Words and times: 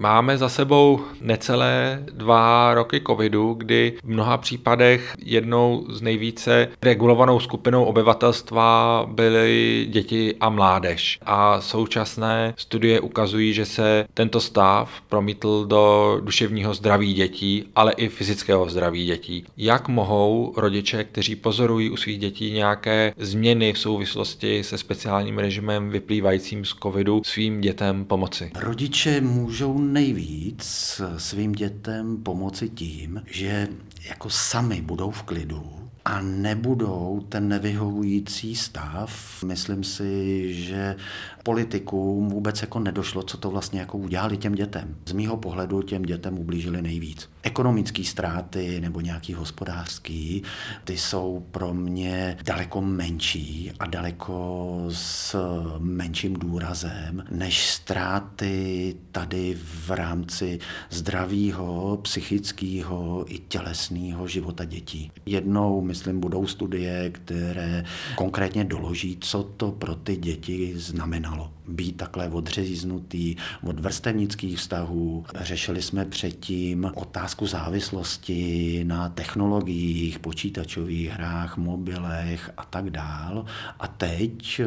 Máme 0.00 0.38
za 0.38 0.48
sebou 0.48 1.00
necelé 1.20 2.04
dva 2.12 2.74
roky 2.74 3.02
covidu, 3.06 3.54
kdy 3.54 3.92
v 4.04 4.08
mnoha 4.08 4.36
případech 4.36 5.14
jednou 5.24 5.86
z 5.88 6.02
nejvíce 6.02 6.68
regulovanou 6.82 7.40
skupinou 7.40 7.84
obyvatelstva 7.84 9.06
byly 9.12 9.86
děti 9.90 10.34
a 10.40 10.48
mládež. 10.48 11.18
A 11.22 11.60
současné 11.60 12.54
studie 12.56 13.00
ukazují, 13.00 13.54
že 13.54 13.66
se 13.66 14.06
tento 14.14 14.40
stav 14.40 14.90
promítl 15.08 15.66
do 15.66 16.16
duševního 16.24 16.74
zdraví 16.74 17.14
dětí, 17.14 17.64
ale 17.76 17.92
i 17.92 18.08
fyzického 18.08 18.68
zdraví 18.70 19.06
dětí. 19.06 19.44
Jak 19.56 19.88
mohou 19.88 20.54
rodiče, 20.56 21.04
kteří 21.04 21.36
pozorují 21.36 21.90
u 21.90 21.96
svých 21.96 22.18
dětí 22.18 22.50
nějaké 22.50 23.12
změny 23.16 23.72
v 23.72 23.78
souvislosti 23.78 24.64
se 24.64 24.78
speciálním 24.78 25.38
režimem 25.38 25.90
vyplývajícím 25.90 26.64
z 26.64 26.74
covidu 26.82 27.22
svým 27.24 27.60
dětem 27.60 28.04
pomoci? 28.04 28.50
Rodiče 28.60 29.20
můžou 29.20 29.87
nejvíc 29.92 31.00
svým 31.16 31.52
dětem 31.52 32.22
pomoci 32.22 32.68
tím, 32.68 33.22
že 33.26 33.68
jako 34.08 34.30
sami 34.30 34.82
budou 34.82 35.10
v 35.10 35.22
klidu 35.22 35.87
a 36.08 36.20
nebudou 36.20 37.26
ten 37.28 37.48
nevyhovující 37.48 38.56
stav. 38.56 39.42
Myslím 39.44 39.84
si, 39.84 40.54
že 40.54 40.96
politikům 41.42 42.28
vůbec 42.28 42.60
jako 42.60 42.78
nedošlo, 42.78 43.22
co 43.22 43.36
to 43.36 43.50
vlastně 43.50 43.80
jako 43.80 43.98
udělali 43.98 44.36
těm 44.36 44.54
dětem. 44.54 44.96
Z 45.06 45.12
mýho 45.12 45.36
pohledu 45.36 45.82
těm 45.82 46.02
dětem 46.02 46.38
ublížili 46.38 46.82
nejvíc. 46.82 47.30
Ekonomické 47.42 48.04
ztráty 48.04 48.80
nebo 48.80 49.00
nějaký 49.00 49.34
hospodářský, 49.34 50.42
ty 50.84 50.98
jsou 50.98 51.46
pro 51.50 51.74
mě 51.74 52.36
daleko 52.44 52.80
menší 52.80 53.72
a 53.78 53.86
daleko 53.86 54.84
s 54.92 55.36
menším 55.78 56.34
důrazem, 56.34 57.24
než 57.30 57.70
ztráty 57.70 58.96
tady 59.12 59.58
v 59.64 59.90
rámci 59.90 60.58
zdravého, 60.90 61.98
psychického 62.02 63.24
i 63.28 63.38
tělesného 63.38 64.26
života 64.28 64.64
dětí. 64.64 65.12
Jednou, 65.26 65.80
myslím, 65.80 65.97
budou 66.20 66.46
studie, 66.46 67.10
které 67.10 67.84
konkrétně 68.16 68.64
doloží, 68.64 69.16
co 69.20 69.42
to 69.42 69.72
pro 69.72 69.94
ty 69.94 70.16
děti 70.16 70.72
znamenalo 70.76 71.18
znamenalo 71.18 71.52
být 71.68 71.96
takhle 71.96 72.28
odřeznutý 72.28 73.36
od 73.62 73.80
vrstevnických 73.80 74.58
vztahů. 74.58 75.24
Řešili 75.40 75.82
jsme 75.82 76.04
předtím 76.04 76.90
otázku 76.94 77.46
závislosti 77.46 78.84
na 78.84 79.08
technologiích, 79.08 80.18
počítačových 80.18 81.10
hrách, 81.10 81.56
mobilech 81.56 82.50
a 82.56 82.64
tak 82.64 82.90
dál. 82.90 83.44
A 83.80 83.86
teď 83.86 84.60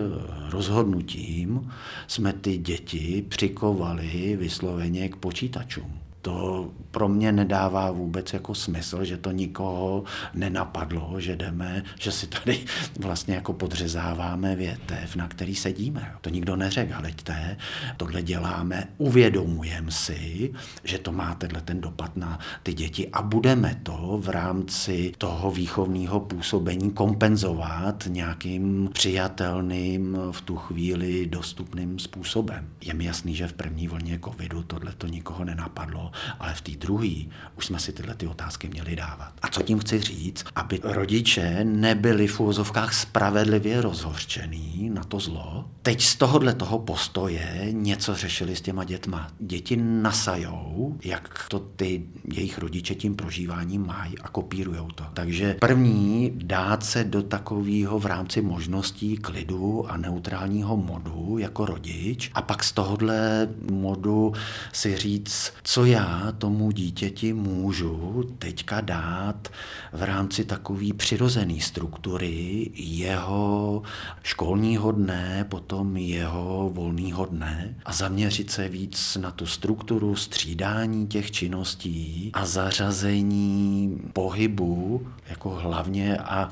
rozhodnutím 0.49 1.71
jsme 2.07 2.33
ty 2.33 2.57
děti 2.57 3.25
přikovali 3.29 4.37
vysloveně 4.39 5.09
k 5.09 5.15
počítačům 5.15 6.10
to 6.21 6.69
pro 6.91 7.07
mě 7.07 7.31
nedává 7.31 7.91
vůbec 7.91 8.33
jako 8.33 8.55
smysl, 8.55 9.03
že 9.03 9.17
to 9.17 9.31
nikoho 9.31 10.03
nenapadlo, 10.33 11.19
že 11.19 11.35
jdeme, 11.35 11.83
že 11.99 12.11
si 12.11 12.27
tady 12.27 12.59
vlastně 12.99 13.35
jako 13.35 13.53
podřezáváme 13.53 14.55
větev, 14.55 15.15
na 15.15 15.27
který 15.27 15.55
sedíme. 15.55 16.11
To 16.21 16.29
nikdo 16.29 16.55
neřekl, 16.55 16.93
leďte, 17.01 17.57
tohle 17.97 18.21
děláme, 18.21 18.87
uvědomujeme 18.97 19.91
si, 19.91 20.53
že 20.83 20.97
to 20.97 21.11
má 21.11 21.35
tenhle 21.35 21.61
ten 21.61 21.81
dopad 21.81 22.17
na 22.17 22.39
ty 22.63 22.73
děti 22.73 23.09
a 23.09 23.21
budeme 23.21 23.79
to 23.83 24.19
v 24.21 24.29
rámci 24.29 25.11
toho 25.17 25.51
výchovného 25.51 26.19
působení 26.19 26.91
kompenzovat 26.91 28.03
nějakým 28.07 28.89
přijatelným 28.93 30.17
v 30.31 30.41
tu 30.41 30.55
chvíli 30.55 31.25
dostupným 31.25 31.99
způsobem. 31.99 32.69
Je 32.81 32.93
mi 32.93 33.05
jasný, 33.05 33.35
že 33.35 33.47
v 33.47 33.53
první 33.53 33.87
vlně 33.87 34.19
covidu 34.23 34.63
tohle 34.63 34.91
to 34.97 35.07
nikoho 35.07 35.45
nenapadlo 35.45 36.10
ale 36.39 36.53
v 36.53 36.61
té 36.61 36.71
druhé 36.71 37.15
už 37.57 37.65
jsme 37.65 37.79
si 37.79 37.93
tyhle 37.93 38.15
ty 38.15 38.27
otázky 38.27 38.67
měli 38.67 38.95
dávat. 38.95 39.33
A 39.41 39.47
co 39.47 39.61
tím 39.61 39.79
chci 39.79 40.01
říct? 40.01 40.45
Aby 40.55 40.79
rodiče 40.83 41.63
nebyli 41.63 42.27
v 42.27 42.39
úvozovkách 42.39 42.93
spravedlivě 42.93 43.81
rozhořčený 43.81 44.89
na 44.93 45.03
to 45.03 45.19
zlo. 45.19 45.65
Teď 45.81 46.01
z 46.01 46.15
tohohle 46.15 46.53
toho 46.53 46.79
postoje 46.79 47.67
něco 47.71 48.15
řešili 48.15 48.55
s 48.55 48.61
těma 48.61 48.83
dětma. 48.83 49.27
Děti 49.39 49.75
nasajou, 49.75 50.97
jak 51.03 51.45
to 51.49 51.59
ty 51.59 52.03
jejich 52.33 52.57
rodiče 52.57 52.95
tím 52.95 53.15
prožíváním 53.15 53.85
mají 53.85 54.19
a 54.19 54.27
kopírujou 54.27 54.87
to. 54.87 55.03
Takže 55.13 55.55
první 55.59 56.31
dát 56.35 56.85
se 56.85 57.03
do 57.03 57.23
takového 57.23 57.99
v 57.99 58.05
rámci 58.05 58.41
možností 58.41 59.17
klidu 59.17 59.91
a 59.91 59.97
neutrálního 59.97 60.77
modu 60.77 61.37
jako 61.39 61.65
rodič 61.65 62.31
a 62.33 62.41
pak 62.41 62.63
z 62.63 62.71
tohohle 62.71 63.47
modu 63.71 64.33
si 64.73 64.97
říct, 64.97 65.53
co 65.63 65.85
já 65.85 66.00
já 66.01 66.31
tomu 66.31 66.71
dítěti 66.71 67.33
můžu 67.33 68.23
teďka 68.39 68.81
dát 68.81 69.47
v 69.93 70.03
rámci 70.03 70.45
takové 70.45 70.93
přirozené 70.97 71.61
struktury 71.61 72.69
jeho 72.75 73.81
školního 74.23 74.91
dne, 74.91 75.45
potom 75.49 75.97
jeho 75.97 76.69
volného 76.73 77.25
dne 77.25 77.75
a 77.85 77.93
zaměřit 77.93 78.51
se 78.51 78.69
víc 78.69 79.17
na 79.21 79.31
tu 79.31 79.45
strukturu 79.45 80.15
střídání 80.15 81.07
těch 81.07 81.31
činností 81.31 82.31
a 82.33 82.45
zařazení 82.45 83.97
pohybu 84.13 85.07
jako 85.29 85.49
hlavně 85.49 86.17
a 86.17 86.51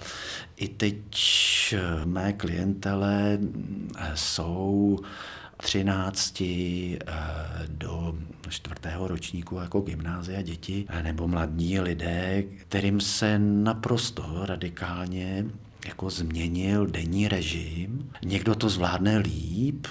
i 0.55 0.67
teď 0.67 0.95
mé 2.05 2.33
klientele 2.33 3.39
jsou 4.15 4.99
13 5.63 6.41
eh, 6.41 6.97
do 7.67 8.15
čtvrtého 8.49 9.07
ročníku 9.07 9.55
jako 9.55 9.81
gymnázia 9.81 10.41
děti 10.41 10.85
nebo 11.01 11.27
mladí 11.27 11.79
lidé, 11.79 12.43
kterým 12.43 12.99
se 13.01 13.39
naprosto 13.39 14.45
radikálně 14.45 15.45
jako 15.85 16.09
změnil 16.09 16.85
denní 16.85 17.27
režim. 17.27 18.09
Někdo 18.25 18.55
to 18.55 18.69
zvládne 18.69 19.17
líp, 19.17 19.87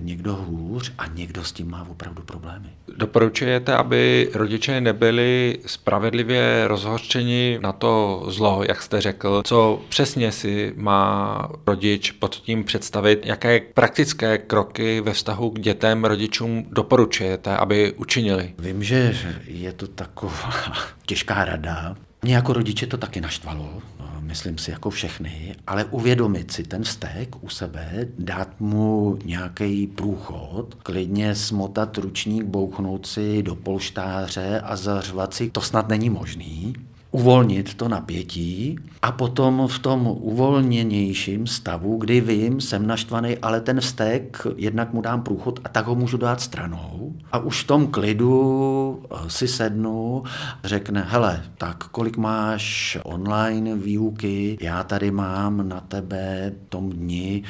někdo 0.00 0.34
hůř 0.34 0.92
a 0.98 1.06
někdo 1.06 1.44
s 1.44 1.52
tím 1.52 1.70
má 1.70 1.86
opravdu 1.90 2.22
problémy. 2.22 2.68
Doporučujete, 2.96 3.74
aby 3.74 4.30
rodiče 4.34 4.80
nebyli 4.80 5.58
spravedlivě 5.66 6.68
rozhořčeni 6.68 7.58
na 7.62 7.72
to 7.72 8.24
zlo, 8.28 8.62
jak 8.68 8.82
jste 8.82 9.00
řekl. 9.00 9.42
Co 9.46 9.80
přesně 9.88 10.32
si 10.32 10.72
má 10.76 11.48
rodič 11.66 12.10
pod 12.10 12.34
tím 12.34 12.64
představit? 12.64 13.26
Jaké 13.26 13.60
praktické 13.60 14.38
kroky 14.38 15.00
ve 15.00 15.12
vztahu 15.12 15.50
k 15.50 15.60
dětem 15.60 16.04
rodičům 16.04 16.66
doporučujete, 16.70 17.56
aby 17.56 17.92
učinili? 17.92 18.54
Vím, 18.58 18.84
že 18.84 19.16
je 19.46 19.72
to 19.72 19.86
taková 19.86 20.52
těžká 21.06 21.44
rada. 21.44 21.96
Mě 22.22 22.34
jako 22.34 22.52
rodiče 22.52 22.86
to 22.86 22.96
taky 22.96 23.20
naštvalo, 23.20 23.82
myslím 24.28 24.58
si 24.58 24.70
jako 24.70 24.90
všechny, 24.90 25.56
ale 25.66 25.84
uvědomit 25.84 26.50
si 26.50 26.62
ten 26.62 26.82
vztek 26.82 27.44
u 27.44 27.48
sebe, 27.48 28.08
dát 28.18 28.60
mu 28.60 29.18
nějaký 29.24 29.86
průchod, 29.86 30.74
klidně 30.74 31.34
smotat 31.34 31.98
ručník, 31.98 32.44
bouchnout 32.44 33.06
si 33.06 33.42
do 33.42 33.54
polštáře 33.54 34.60
a 34.60 34.76
zařvat 34.76 35.34
si, 35.34 35.50
to 35.50 35.60
snad 35.60 35.88
není 35.88 36.10
možný 36.10 36.74
uvolnit 37.10 37.74
to 37.74 37.88
napětí 37.88 38.78
a 39.02 39.12
potom 39.12 39.68
v 39.68 39.78
tom 39.78 40.06
uvolněnějším 40.06 41.46
stavu, 41.46 41.96
kdy 41.96 42.20
vím, 42.20 42.60
jsem 42.60 42.86
naštvaný, 42.86 43.38
ale 43.38 43.60
ten 43.60 43.80
vztek, 43.80 44.46
jednak 44.56 44.92
mu 44.92 45.00
dám 45.00 45.22
průchod 45.22 45.60
a 45.64 45.68
tak 45.68 45.86
ho 45.86 45.94
můžu 45.94 46.16
dát 46.16 46.40
stranou 46.40 47.07
a 47.32 47.38
už 47.38 47.64
v 47.64 47.66
tom 47.66 47.86
klidu 47.86 49.02
eh, 49.04 49.30
si 49.30 49.48
sednu, 49.48 50.22
řekne, 50.64 51.06
hele, 51.08 51.44
tak 51.58 51.84
kolik 51.84 52.16
máš 52.16 52.98
online 53.04 53.76
výuky, 53.76 54.58
já 54.60 54.82
tady 54.84 55.10
mám 55.10 55.68
na 55.68 55.80
tebe 55.80 56.52
tom 56.68 56.90
dni 56.90 57.42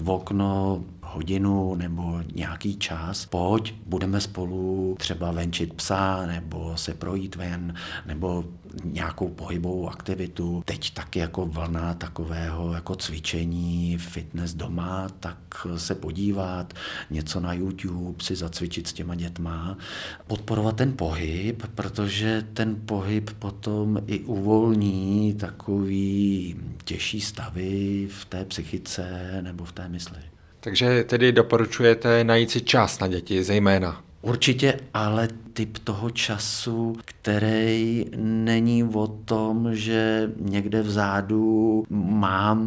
v 0.00 0.10
okno 0.10 0.80
hodinu 1.02 1.74
nebo 1.74 2.20
nějaký 2.34 2.76
čas, 2.76 3.26
pojď, 3.26 3.74
budeme 3.86 4.20
spolu 4.20 4.96
třeba 4.98 5.32
venčit 5.32 5.74
psa, 5.74 6.26
nebo 6.26 6.72
se 6.76 6.94
projít 6.94 7.36
ven, 7.36 7.74
nebo 8.06 8.44
nějakou 8.84 9.28
pohybovou 9.28 9.88
aktivitu. 9.88 10.62
Teď 10.64 10.94
taky 10.94 11.18
jako 11.18 11.46
vlna 11.46 11.94
takového 11.94 12.72
jako 12.72 12.96
cvičení, 12.96 13.98
fitness 13.98 14.54
doma, 14.54 15.08
tak 15.20 15.38
se 15.76 15.94
podívat, 15.94 16.74
něco 17.10 17.40
na 17.40 17.52
YouTube, 17.52 18.24
si 18.24 18.36
zacvičit 18.36 18.86
s 18.86 18.92
těma 18.92 19.14
dětma, 19.14 19.78
podporovat 20.26 20.76
ten 20.76 20.92
pohyb, 20.96 21.62
protože 21.74 22.44
ten 22.54 22.76
pohyb 22.86 23.30
potom 23.38 24.02
i 24.06 24.20
uvolní 24.20 25.34
takový 25.34 26.56
těžší 26.84 27.20
stavy 27.20 28.08
v 28.10 28.24
té 28.24 28.44
psychice 28.44 29.38
nebo 29.42 29.64
v 29.64 29.72
té 29.72 29.88
mysli. 29.88 30.18
Takže 30.60 31.04
tedy 31.04 31.32
doporučujete 31.32 32.24
najít 32.24 32.50
si 32.50 32.60
čas 32.60 32.98
na 32.98 33.08
děti 33.08 33.44
zejména. 33.44 34.02
Určitě, 34.22 34.80
ale 34.94 35.28
typ 35.56 35.78
toho 35.78 36.10
času, 36.10 36.96
který 37.04 38.06
není 38.16 38.84
o 38.84 39.06
tom, 39.06 39.74
že 39.74 40.30
někde 40.38 40.82
vzadu 40.82 41.84
mám 41.90 42.60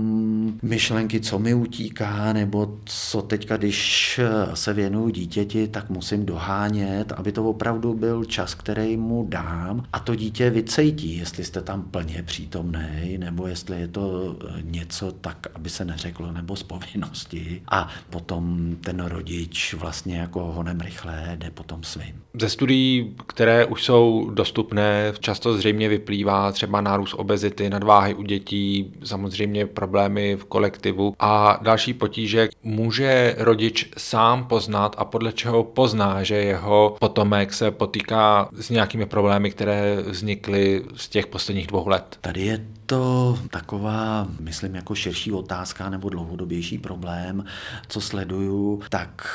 myšlenky, 0.61 1.19
co 1.19 1.39
mi 1.39 1.53
utíká, 1.53 2.33
nebo 2.33 2.77
co 2.85 3.21
teďka, 3.21 3.57
když 3.57 4.19
se 4.53 4.73
věnuju 4.73 5.09
dítěti, 5.09 5.67
tak 5.67 5.89
musím 5.89 6.25
dohánět, 6.25 7.11
aby 7.11 7.31
to 7.31 7.49
opravdu 7.49 7.93
byl 7.93 8.25
čas, 8.25 8.55
který 8.55 8.97
mu 8.97 9.25
dám 9.29 9.83
a 9.93 9.99
to 9.99 10.15
dítě 10.15 10.49
vycejtí, 10.49 11.17
jestli 11.17 11.43
jste 11.43 11.61
tam 11.61 11.81
plně 11.81 12.23
přítomný, 12.23 13.17
nebo 13.17 13.47
jestli 13.47 13.79
je 13.79 13.87
to 13.87 14.35
něco 14.61 15.11
tak, 15.11 15.47
aby 15.53 15.69
se 15.69 15.85
neřeklo, 15.85 16.31
nebo 16.31 16.55
z 16.55 16.63
povinnosti. 16.63 17.61
A 17.71 17.89
potom 18.09 18.75
ten 18.81 18.99
rodič 18.99 19.73
vlastně 19.73 20.17
jako 20.17 20.51
honem 20.51 20.79
rychle 20.79 21.37
jde 21.39 21.51
potom 21.51 21.83
svým. 21.83 22.21
Ze 22.41 22.49
studií, 22.49 22.78
které 23.27 23.65
už 23.65 23.83
jsou 23.83 24.29
dostupné, 24.33 25.13
často 25.19 25.53
zřejmě 25.53 25.89
vyplývá 25.89 26.51
třeba 26.51 26.81
nárůst 26.81 27.13
obezity, 27.13 27.69
nadváhy 27.69 28.13
u 28.13 28.23
dětí, 28.23 28.93
samozřejmě 29.03 29.65
problémy 29.65 30.35
v 30.35 30.45
kolektivu 30.45 31.13
a 31.19 31.59
další 31.61 31.93
potíže. 31.93 32.49
Může 32.63 33.35
rodič 33.37 33.89
sám 33.97 34.47
poznat 34.47 34.95
a 34.97 35.05
podle 35.05 35.31
čeho 35.31 35.63
pozná, 35.63 36.23
že 36.23 36.35
jeho 36.35 36.95
potomek 36.99 37.53
se 37.53 37.71
potýká 37.71 38.49
s 38.53 38.69
nějakými 38.69 39.05
problémy, 39.05 39.51
které 39.51 40.01
vznikly 40.07 40.83
z 40.95 41.09
těch 41.09 41.27
posledních 41.27 41.67
dvou 41.67 41.87
let? 41.87 42.17
Tady 42.21 42.41
je 42.41 42.65
to 42.85 43.39
taková, 43.49 44.27
myslím, 44.39 44.75
jako 44.75 44.95
širší 44.95 45.31
otázka 45.31 45.89
nebo 45.89 46.09
dlouhodobější 46.09 46.77
problém, 46.77 47.45
co 47.87 48.01
sleduju, 48.01 48.81
tak 48.89 49.29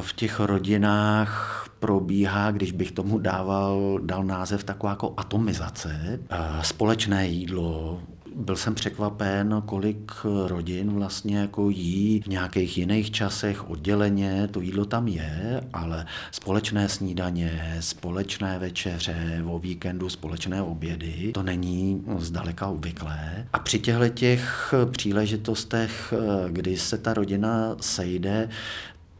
v 0.00 0.12
těch 0.12 0.40
rodinách 0.40 1.66
probíhá, 1.82 2.50
když 2.50 2.72
bych 2.72 2.92
tomu 2.92 3.18
dával, 3.18 3.98
dal 4.02 4.24
název 4.24 4.64
taková 4.64 4.90
jako 4.90 5.14
atomizace. 5.16 6.20
Společné 6.62 7.28
jídlo, 7.28 8.00
byl 8.36 8.56
jsem 8.56 8.74
překvapen, 8.74 9.62
kolik 9.66 10.12
rodin 10.46 10.90
vlastně 10.90 11.38
jako 11.38 11.70
jí 11.70 12.20
v 12.20 12.26
nějakých 12.26 12.78
jiných 12.78 13.10
časech 13.10 13.70
odděleně, 13.70 14.48
to 14.50 14.60
jídlo 14.60 14.84
tam 14.84 15.08
je, 15.08 15.60
ale 15.72 16.06
společné 16.30 16.88
snídaně, 16.88 17.76
společné 17.80 18.58
večeře, 18.58 19.42
o 19.46 19.58
víkendu 19.58 20.08
společné 20.08 20.62
obědy, 20.62 21.30
to 21.34 21.42
není 21.42 22.04
zdaleka 22.18 22.66
obvyklé. 22.66 23.46
A 23.52 23.58
při 23.58 23.78
těchto 23.78 24.08
těch 24.08 24.74
příležitostech, 24.90 26.14
kdy 26.48 26.76
se 26.76 26.98
ta 26.98 27.14
rodina 27.14 27.76
sejde, 27.80 28.48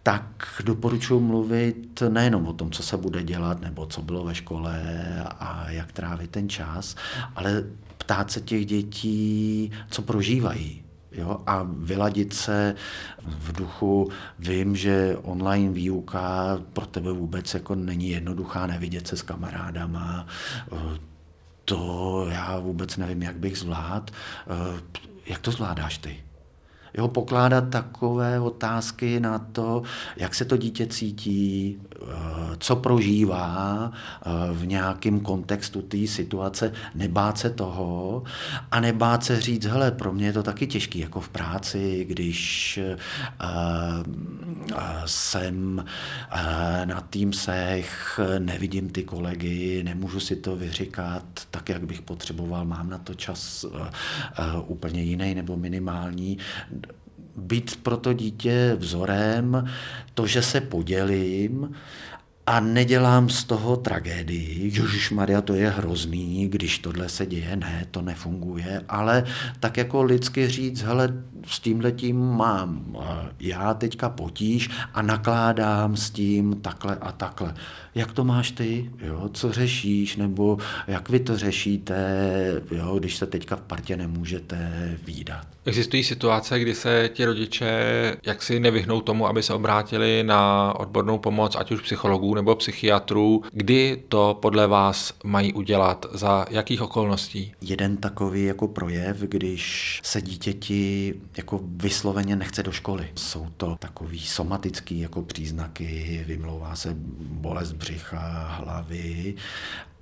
tak 0.03 0.63
doporučuji 0.65 1.21
mluvit 1.21 2.03
nejenom 2.09 2.47
o 2.47 2.53
tom, 2.53 2.71
co 2.71 2.83
se 2.83 2.97
bude 2.97 3.23
dělat, 3.23 3.61
nebo 3.61 3.87
co 3.87 4.03
bylo 4.03 4.25
ve 4.25 4.35
škole 4.35 4.83
a 5.41 5.71
jak 5.71 5.93
trávit 5.93 6.31
ten 6.31 6.49
čas, 6.49 6.97
ale 7.37 7.65
ptát 7.99 8.31
se 8.31 8.41
těch 8.41 8.67
dětí, 8.67 9.71
co 9.91 10.03
prožívají. 10.03 10.83
Jo, 11.13 11.41
a 11.47 11.67
vyladit 11.69 12.33
se 12.33 12.75
v 13.25 13.53
duchu, 13.53 14.11
vím, 14.39 14.77
že 14.77 15.17
online 15.23 15.73
výuka 15.73 16.59
pro 16.73 16.87
tebe 16.87 17.13
vůbec 17.13 17.55
jako 17.55 17.75
není 17.75 18.11
jednoduchá, 18.11 18.67
nevidět 18.67 19.07
se 19.07 19.17
s 19.17 19.23
kamarádama, 19.23 20.27
to 21.65 22.27
já 22.31 22.59
vůbec 22.59 22.97
nevím, 22.97 23.23
jak 23.23 23.37
bych 23.37 23.59
zvlád. 23.59 24.11
Jak 25.27 25.41
to 25.41 25.51
zvládáš 25.51 25.99
ty? 25.99 26.21
Jo, 26.95 27.09
pokládat 27.09 27.69
takové 27.69 28.41
otázky 28.41 29.21
na 29.21 29.39
to, 29.39 29.83
jak 30.17 30.35
se 30.35 30.45
to 30.45 30.57
dítě 30.57 30.87
cítí, 30.87 31.79
eh, 32.03 32.07
co 32.59 32.77
prožívá 32.77 33.93
eh, 33.93 34.31
v 34.53 34.67
nějakém 34.67 35.21
kontextu 35.21 35.83
té 35.83 36.07
situace, 36.07 36.73
nebát 36.95 37.39
se 37.39 37.51
toho 37.51 38.23
a 38.71 38.81
nebát 38.81 39.25
se 39.25 39.41
říct, 39.41 39.65
hele, 39.65 39.91
pro 39.91 40.13
mě 40.13 40.27
je 40.27 40.33
to 40.33 40.43
taky 40.43 40.67
těžký, 40.67 40.99
jako 40.99 41.21
v 41.21 41.29
práci, 41.29 42.05
když 42.09 42.79
uh, 42.83 44.03
jsem 45.07 45.85
uh, 46.35 46.87
na 46.87 47.01
Teamsech, 47.01 48.21
nevidím 48.39 48.91
ty 48.91 49.03
kolegy, 49.03 49.83
nemůžu 49.83 50.21
si 50.21 50.37
to 50.37 50.57
vyříkat 50.57 51.25
tak, 51.63 51.69
jak 51.69 51.87
bych 51.87 52.03
potřeboval, 52.03 52.65
mám 52.65 52.91
na 52.91 52.99
to 52.99 53.15
čas 53.15 53.65
uh, 53.65 53.71
uh, 53.73 53.87
úplně 54.67 55.03
jiný 55.03 55.35
nebo 55.35 55.57
minimální 55.57 56.39
být 57.37 57.77
pro 57.83 57.97
to 57.97 58.13
dítě 58.13 58.77
vzorem, 58.79 59.69
to, 60.15 60.27
že 60.27 60.43
se 60.43 60.61
podělím 60.61 61.75
a 62.47 62.61
nedělám 62.61 63.29
z 63.29 63.45
toho 63.45 63.77
tragédii. 63.77 64.65
Ježíš 64.75 65.11
Maria, 65.11 65.41
to 65.41 65.55
je 65.55 65.71
hrozný, 65.71 66.49
když 66.49 66.79
tohle 66.79 67.09
se 67.09 67.27
děje, 67.27 67.57
ne, 67.57 67.87
to 67.91 68.03
nefunguje, 68.03 68.83
ale 68.89 69.25
tak 69.61 69.77
jako 69.77 70.03
lidsky 70.03 70.49
říct, 70.49 70.83
hele, 70.83 71.15
s 71.47 71.61
tímhletím 71.61 72.21
mám 72.21 72.97
já 73.41 73.75
teďka 73.75 74.09
potíž 74.09 74.71
a 74.95 75.03
nakládám 75.03 75.97
s 75.97 76.11
tím 76.11 76.61
takhle 76.61 76.97
a 76.97 77.13
takhle. 77.13 77.55
Jak 77.95 78.13
to 78.13 78.25
máš 78.25 78.51
ty? 78.51 78.91
Jo? 78.99 79.31
Co 79.33 79.53
řešíš? 79.53 80.17
Nebo 80.17 80.59
jak 80.87 81.09
vy 81.09 81.21
to 81.21 81.37
řešíte, 81.37 82.63
jo? 82.71 82.99
když 82.99 83.17
se 83.17 83.27
teďka 83.27 83.57
v 83.57 83.61
partě 83.61 83.97
nemůžete 83.97 84.73
výdat? 85.07 85.47
Existují 85.65 86.05
situace, 86.05 86.61
kdy 86.61 86.75
se 86.75 87.11
ti 87.15 87.25
rodiče 87.25 87.73
jaksi 88.27 88.61
nevyhnou 88.61 89.01
tomu, 89.01 89.27
aby 89.27 89.43
se 89.43 89.55
obrátili 89.55 90.23
na 90.23 90.73
odbornou 90.79 91.19
pomoc, 91.19 91.57
ať 91.57 91.73
už 91.73 91.81
psychologů 91.81 92.35
nebo 92.35 92.57
psychiatrů. 92.57 93.43
Kdy 93.53 94.03
to 94.09 94.39
podle 94.43 94.67
vás 94.67 95.15
mají 95.25 95.53
udělat? 95.53 96.07
Za 96.13 96.47
jakých 96.51 96.83
okolností? 96.83 97.53
Jeden 97.61 97.97
takový 97.97 98.45
jako 98.45 98.69
projev, 98.69 99.17
když 99.17 100.01
se 100.05 100.23
dítěti 100.23 101.15
jako 101.37 101.61
vysloveně 101.63 102.37
nechce 102.37 102.63
do 102.63 102.73
školy. 102.73 103.09
Jsou 103.17 103.47
to 103.57 103.77
takový 103.79 104.21
somatický 104.21 105.01
jako 105.01 105.23
příznaky, 105.23 106.25
vymlouvá 106.27 106.77
se 106.77 106.97
bolest 107.21 107.73
břicha, 107.83 108.47
hlavy 108.49 109.35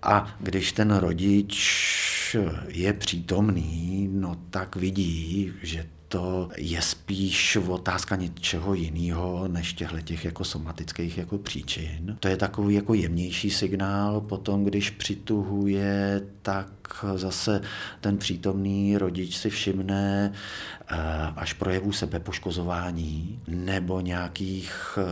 a 0.03 0.37
když 0.41 0.73
ten 0.73 0.97
rodič 0.97 2.37
je 2.69 2.93
přítomný, 2.93 4.09
no 4.12 4.37
tak 4.50 4.77
vidí, 4.77 5.53
že 5.62 5.87
to 6.09 6.49
je 6.56 6.82
spíš 6.82 7.56
otázka 7.56 8.17
něčeho 8.17 8.75
jiného 8.75 9.49
než 9.49 9.73
těchto 9.73 10.00
těch 10.00 10.25
jako 10.25 10.44
somatických 10.44 11.19
jako 11.19 11.38
příčin. 11.38 12.17
To 12.21 12.29
je 12.29 12.37
takový 12.37 12.75
jako 12.75 12.94
jemnější 12.94 13.50
signál. 13.50 14.21
Potom, 14.21 14.65
když 14.65 14.91
přituhuje, 14.91 16.21
tak 16.43 16.80
zase 17.15 17.61
ten 18.01 18.19
přítomný 18.19 18.99
rodič 18.99 19.37
si 19.37 19.51
všimne 19.51 20.33
eh, 20.33 20.97
až 21.37 21.53
projevů 21.53 21.93
sebepoškozování 21.93 23.41
nebo 23.49 24.01
nějakých 24.01 24.99
eh, 24.99 25.05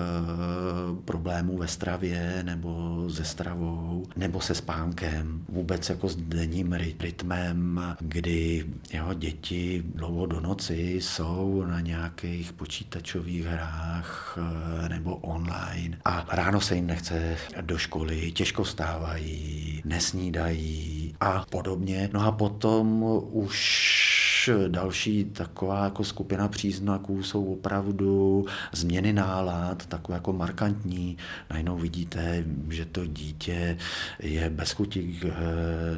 problémů 1.04 1.58
ve 1.58 1.68
stravě 1.68 2.42
nebo 2.42 3.04
se 3.10 3.24
stravou 3.24 4.06
nebo 4.16 4.40
se 4.40 4.54
spánkem, 4.54 5.44
vůbec 5.48 5.88
jako 5.88 6.08
s 6.08 6.16
denním 6.16 6.72
rytmem, 6.72 7.80
kdy 8.00 8.66
jeho 8.92 9.14
děti 9.14 9.82
dlouho 9.94 10.26
do 10.26 10.40
noci 10.40 10.98
jsou 11.00 11.64
na 11.66 11.80
nějakých 11.80 12.52
počítačových 12.52 13.44
hrách 13.44 14.38
eh, 14.38 14.88
nebo 14.88 15.16
online 15.16 15.98
a 16.04 16.26
ráno 16.30 16.60
se 16.60 16.74
jim 16.74 16.86
nechce 16.86 17.36
do 17.60 17.78
školy, 17.78 18.32
těžko 18.32 18.64
stávají, 18.64 19.82
nesnídají 19.84 21.14
a 21.20 21.44
podobně. 21.50 21.67
No 22.12 22.26
a 22.26 22.32
potom 22.32 23.04
už 23.30 24.50
další 24.68 25.24
taková 25.24 25.84
jako 25.84 26.04
skupina 26.04 26.48
příznaků 26.48 27.22
jsou 27.22 27.44
opravdu 27.44 28.46
změny 28.72 29.12
nálad, 29.12 29.86
takové 29.86 30.16
jako 30.16 30.32
markantní. 30.32 31.16
Najednou 31.50 31.76
vidíte, 31.76 32.44
že 32.68 32.84
to 32.84 33.06
dítě 33.06 33.78
je 34.18 34.50
bez 34.50 34.72
chuti 34.72 35.20
eh, 35.24 35.30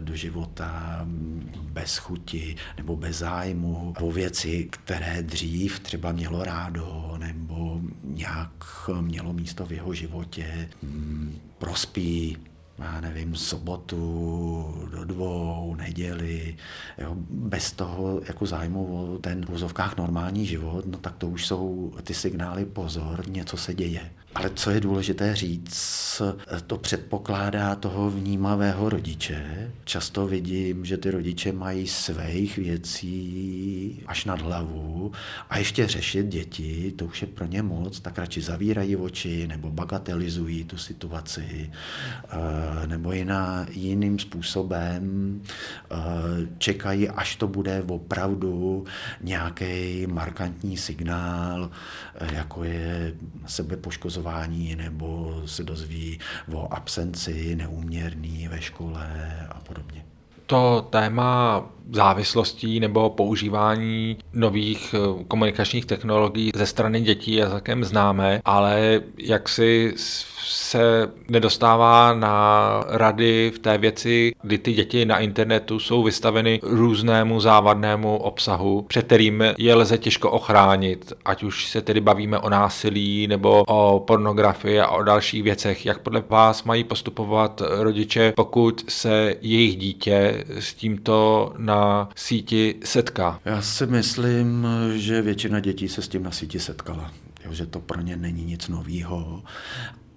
do 0.00 0.16
života, 0.16 1.00
bez 1.62 1.96
chuti 1.96 2.56
nebo 2.76 2.96
bez 2.96 3.18
zájmu 3.18 3.94
o 4.00 4.12
věci, 4.12 4.68
které 4.70 5.22
dřív 5.22 5.80
třeba 5.80 6.12
mělo 6.12 6.44
rádo 6.44 7.16
nebo 7.18 7.80
nějak 8.04 8.50
mělo 9.00 9.32
místo 9.32 9.66
v 9.66 9.72
jeho 9.72 9.94
životě. 9.94 10.68
Hmm, 10.82 11.38
prospí 11.58 12.36
já 12.80 13.00
nevím, 13.00 13.36
sobotu 13.36 14.88
do 14.90 15.04
dvou, 15.04 15.74
neděli, 15.74 16.56
jo, 16.98 17.16
bez 17.30 17.72
toho 17.72 18.20
jako 18.28 18.46
zájmu 18.46 19.12
o 19.14 19.18
ten 19.18 19.46
v 19.46 19.50
úzovkách 19.50 19.96
normální 19.96 20.46
život, 20.46 20.86
no 20.86 20.98
tak 20.98 21.16
to 21.16 21.28
už 21.28 21.46
jsou 21.46 21.92
ty 22.02 22.14
signály 22.14 22.64
pozor, 22.64 23.28
něco 23.28 23.56
se 23.56 23.74
děje. 23.74 24.10
Ale 24.34 24.50
co 24.54 24.70
je 24.70 24.80
důležité 24.80 25.36
říct, 25.36 26.22
to 26.66 26.78
předpokládá 26.78 27.74
toho 27.74 28.10
vnímavého 28.10 28.88
rodiče. 28.88 29.70
Často 29.84 30.26
vidím, 30.26 30.84
že 30.84 30.96
ty 30.96 31.10
rodiče 31.10 31.52
mají 31.52 31.86
svých 31.86 32.56
věcí 32.56 34.02
až 34.06 34.24
nad 34.24 34.40
hlavu 34.40 35.12
a 35.50 35.58
ještě 35.58 35.86
řešit 35.86 36.26
děti, 36.26 36.92
to 36.96 37.04
už 37.04 37.22
je 37.22 37.28
pro 37.28 37.46
ně 37.46 37.62
moc, 37.62 38.00
tak 38.00 38.18
radši 38.18 38.40
zavírají 38.40 38.96
oči 38.96 39.46
nebo 39.46 39.70
bagatelizují 39.70 40.64
tu 40.64 40.76
situaci 40.76 41.70
eh, 42.28 42.86
nebo 42.86 43.12
jiná, 43.12 43.66
jiným 43.70 44.18
způsobem 44.18 45.42
eh, 45.90 45.96
čekají, 46.58 47.08
až 47.08 47.36
to 47.36 47.48
bude 47.48 47.82
opravdu 47.82 48.84
nějaký 49.20 50.06
markantní 50.06 50.76
signál, 50.76 51.70
eh, 52.14 52.34
jako 52.34 52.64
je 52.64 53.14
sebepoškozování 53.46 54.19
nebo 54.76 55.42
se 55.46 55.64
dozví 55.64 56.18
o 56.52 56.72
absenci 56.74 57.56
neúměrný 57.56 58.48
ve 58.48 58.60
škole 58.60 59.08
a 59.50 59.60
podobně. 59.60 60.04
To 60.46 60.86
téma 60.90 61.64
závislostí 61.92 62.80
nebo 62.80 63.10
používání 63.10 64.16
nových 64.32 64.94
eh, 64.94 65.24
komunikačních 65.28 65.86
technologií 65.86 66.50
ze 66.54 66.66
strany 66.66 67.00
dětí 67.00 67.32
je 67.32 67.48
celkem 67.48 67.84
známé, 67.84 68.40
ale 68.44 69.00
jak 69.18 69.48
si 69.48 69.94
se 70.44 71.10
nedostává 71.28 72.14
na 72.14 72.84
rady 72.88 73.52
v 73.54 73.58
té 73.58 73.78
věci, 73.78 74.34
kdy 74.42 74.58
ty 74.58 74.72
děti 74.72 75.04
na 75.04 75.18
internetu 75.18 75.78
jsou 75.78 76.02
vystaveny 76.02 76.60
různému 76.62 77.40
závadnému 77.40 78.16
obsahu, 78.16 78.82
před 78.82 79.06
kterým 79.06 79.44
je 79.58 79.74
lze 79.74 79.98
těžko 79.98 80.30
ochránit, 80.30 81.12
ať 81.24 81.42
už 81.42 81.68
se 81.68 81.82
tedy 81.82 82.00
bavíme 82.00 82.38
o 82.38 82.48
násilí 82.50 83.26
nebo 83.26 83.64
o 83.68 84.00
pornografii 84.06 84.80
a 84.80 84.88
o 84.88 85.02
dalších 85.02 85.42
věcech. 85.42 85.86
Jak 85.86 85.98
podle 85.98 86.22
vás 86.28 86.64
mají 86.64 86.84
postupovat 86.84 87.62
rodiče, 87.68 88.32
pokud 88.36 88.84
se 88.88 89.34
jejich 89.40 89.76
dítě 89.76 90.44
s 90.58 90.74
tímto 90.74 91.52
na 91.58 91.79
síti 92.16 92.74
setká? 92.84 93.40
Já 93.44 93.62
si 93.62 93.86
myslím, 93.86 94.66
že 94.94 95.22
většina 95.22 95.60
dětí 95.60 95.88
se 95.88 96.02
s 96.02 96.08
tím 96.08 96.22
na 96.22 96.30
síti 96.30 96.60
setkala 96.60 97.10
že 97.50 97.66
to 97.66 97.80
pro 97.80 98.00
ně 98.00 98.16
není 98.16 98.44
nic 98.44 98.68
nového 98.68 99.42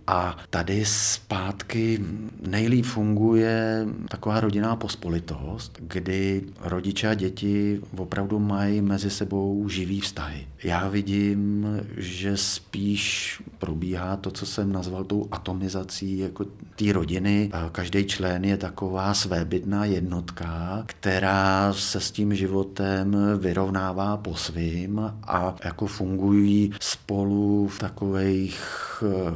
a 0.08 0.38
tady 0.50 0.86
zpátky 0.86 2.00
nejlíp 2.48 2.86
funguje 2.86 3.86
taková 4.10 4.40
rodinná 4.40 4.76
pospolitost, 4.76 5.78
kdy 5.82 6.42
rodiče 6.62 7.08
a 7.08 7.14
děti 7.14 7.82
opravdu 7.98 8.40
mají 8.40 8.82
mezi 8.82 9.10
sebou 9.10 9.70
živý 9.70 10.02
vztahy. 10.02 10.48
Já 10.64 10.88
vidím, 10.88 11.68
že 11.98 12.38
spíš 12.38 13.42
probíhá 13.58 14.16
to, 14.16 14.32
co 14.32 14.46
jsem 14.46 14.72
nazval 14.72 15.04
tou 15.04 15.28
atomizací 15.32 16.18
jako 16.18 16.46
té 16.76 16.94
rodiny. 16.94 17.52
Každý 17.72 18.06
člen 18.06 18.46
je 18.46 18.58
taková 18.58 19.14
svébytná 19.14 19.86
jednotka, 19.86 20.84
která 20.86 21.74
se 21.74 22.00
s 22.00 22.12
tím 22.12 22.36
životem 22.36 23.18
vyrovnává 23.40 24.18
po 24.18 24.36
svým 24.36 25.14
a 25.24 25.56
jako 25.64 25.88
fungují 25.88 26.74
spolu 26.82 27.68
v 27.68 27.80
takových 27.80 28.60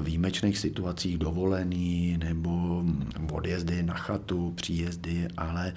výjimečných 0.02 0.57
běžných 0.58 0.74
situacích 0.74 1.18
dovolený 1.18 2.18
nebo 2.18 2.84
odjezdy 3.32 3.84
na 3.84 3.94
chatu, 3.94 4.54
příjezdy, 4.56 5.28
ale 5.38 5.74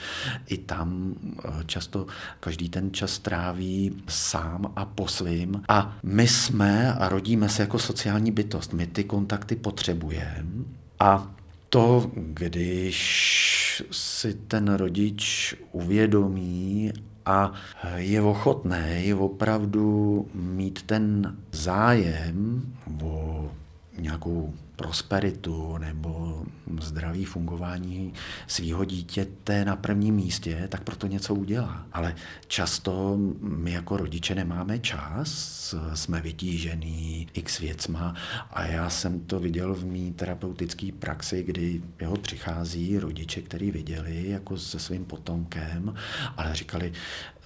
i 0.48 0.58
tam 0.58 1.14
eh, 1.14 1.64
často 1.66 2.06
každý 2.40 2.68
ten 2.68 2.92
čas 2.92 3.18
tráví 3.18 4.02
sám 4.08 4.72
a 4.76 4.84
po 4.84 5.08
svým. 5.08 5.62
A 5.68 5.96
my 6.02 6.28
jsme 6.28 6.94
a 6.94 7.08
rodíme 7.08 7.48
se 7.48 7.62
jako 7.62 7.78
sociální 7.78 8.32
bytost. 8.32 8.72
My 8.72 8.86
ty 8.86 9.04
kontakty 9.04 9.56
potřebujeme 9.56 10.64
a 11.00 11.30
to, 11.68 12.10
když 12.14 13.82
si 13.90 14.34
ten 14.34 14.74
rodič 14.74 15.54
uvědomí 15.72 16.92
a 17.26 17.52
je 17.96 18.22
ochotný 18.22 19.14
opravdu 19.14 20.26
mít 20.34 20.82
ten 20.82 21.36
zájem 21.52 22.62
o 23.02 23.50
nějakou 23.98 24.54
prosperitu 24.76 25.78
nebo 25.78 26.42
zdravý 26.80 27.24
fungování 27.24 28.12
svého 28.46 28.84
dítěte 28.84 29.64
na 29.64 29.76
prvním 29.76 30.14
místě, 30.14 30.66
tak 30.68 30.84
proto 30.84 31.06
něco 31.06 31.34
udělá. 31.34 31.86
Ale 31.92 32.14
často 32.46 33.16
my 33.40 33.72
jako 33.72 33.96
rodiče 33.96 34.34
nemáme 34.34 34.78
čas, 34.78 35.74
jsme 35.94 36.20
vytížený 36.20 37.28
x 37.34 37.58
věcma 37.58 38.14
a 38.50 38.66
já 38.66 38.90
jsem 38.90 39.20
to 39.20 39.40
viděl 39.40 39.74
v 39.74 39.84
mý 39.84 40.12
terapeutické 40.12 40.88
praxi, 40.98 41.42
kdy 41.42 41.82
jeho 42.00 42.16
přichází 42.16 42.98
rodiče, 42.98 43.42
který 43.42 43.70
viděli 43.70 44.28
jako 44.28 44.58
se 44.58 44.78
svým 44.78 45.04
potomkem, 45.04 45.94
ale 46.36 46.54
říkali, 46.54 46.92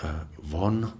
eh, 0.05 0.27
on 0.51 0.93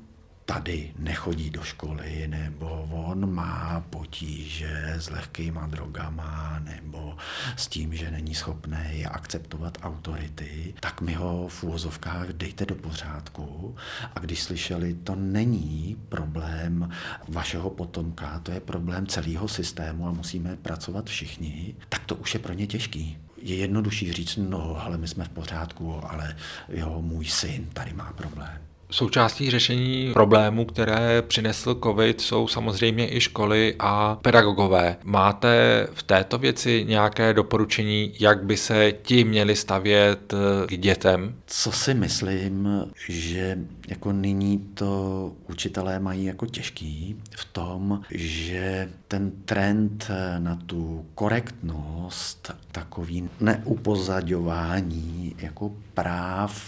tady 0.45 0.93
nechodí 0.99 1.51
do 1.51 1.63
školy, 1.63 2.29
nebo 2.29 2.89
on 2.91 3.35
má 3.35 3.85
potíže 3.91 4.95
s 4.97 5.11
lehkýma 5.11 5.67
drogama, 5.67 6.61
nebo 6.65 7.17
s 7.57 7.67
tím, 7.67 7.95
že 7.95 8.11
není 8.11 8.35
schopný 8.35 9.07
akceptovat 9.11 9.79
autority, 9.83 10.75
tak 10.81 11.01
mi 11.01 11.13
ho 11.13 11.49
v 11.49 11.65
úvozovkách 11.65 12.29
dejte 12.29 12.67
do 12.67 12.75
pořádku. 12.75 13.77
A 14.15 14.21
když 14.21 14.43
slyšeli, 14.43 14.95
to 14.95 15.15
není 15.15 15.97
problém 16.09 16.91
vašeho 17.29 17.71
potomka, 17.71 18.41
to 18.41 18.53
je 18.53 18.61
problém 18.61 19.07
celého 19.07 19.49
systému 19.49 20.09
a 20.09 20.13
musíme 20.13 20.57
pracovat 20.57 21.07
všichni, 21.07 21.75
tak 21.89 22.05
to 22.05 22.17
už 22.17 22.35
je 22.35 22.41
pro 22.41 22.53
ně 22.53 22.67
těžký 22.67 23.19
je 23.45 23.57
jednodušší 23.57 24.13
říct, 24.13 24.37
no, 24.37 24.83
ale 24.83 24.99
my 24.99 25.09
jsme 25.09 25.25
v 25.25 25.29
pořádku, 25.29 26.01
ale 26.05 26.37
jo, 26.69 27.03
můj 27.03 27.25
syn 27.25 27.67
tady 27.73 27.93
má 27.93 28.13
problém. 28.13 28.74
Součástí 28.91 29.51
řešení 29.51 30.11
problémů, 30.13 30.65
které 30.65 31.23
přinesl 31.23 31.75
COVID, 31.83 32.21
jsou 32.21 32.49
samozřejmě 32.49 33.17
i 33.17 33.21
školy 33.21 33.75
a 33.79 34.19
pedagogové. 34.23 34.97
Máte 35.05 35.87
v 35.95 36.03
této 36.03 36.39
věci 36.39 36.85
nějaké 36.89 37.35
doporučení, 37.35 38.13
jak 38.21 38.45
by 38.45 38.57
se 38.57 38.93
ti 39.03 39.25
měli 39.25 39.57
stavět 39.57 40.33
eh, 40.33 40.67
k 40.67 40.79
dětem? 40.79 41.35
Co 41.47 41.73
si 41.73 41.95
myslím, 41.95 42.69
že 43.09 43.59
jako 43.89 44.13
nyní 44.13 44.59
to 44.75 45.33
učitelé 45.49 45.99
mají 45.99 46.25
jako 46.25 46.47
těžký 46.47 47.17
v 47.31 47.45
tom, 47.45 48.01
že 48.11 48.89
ten 49.09 49.33
trend 49.45 50.11
na 50.39 50.59
tu 50.67 51.07
korektnost, 51.15 52.53
takový 52.73 53.29
neupozadování 53.41 55.35
jako 55.39 55.73
práv 55.95 56.63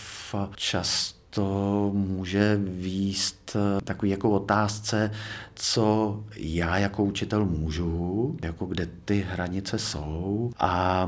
často 0.57 1.16
to 1.37 1.91
může 1.95 2.57
výst 2.63 3.57
takový 3.85 4.11
jako 4.11 4.31
otázce, 4.31 5.11
co 5.55 6.25
já 6.37 6.79
jako 6.79 7.05
učitel 7.05 7.45
můžu, 7.45 8.37
jako 8.43 8.67
kde 8.67 8.89
ty 9.05 9.27
hranice 9.31 9.79
jsou. 9.79 10.53
A 10.59 11.07